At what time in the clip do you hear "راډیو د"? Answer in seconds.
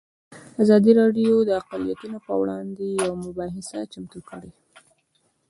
1.01-1.49